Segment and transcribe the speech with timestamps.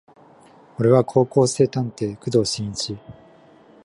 [0.79, 2.97] 俺は高校生探偵工藤新一